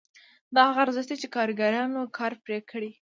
[0.55, 2.91] دا هغه ارزښت دی چې کارګرانو کار پرې کړی